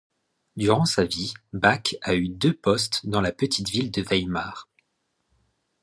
[0.55, 4.67] Durant sa vie, Bach a eu deux postes dans la petite ville de Weimar.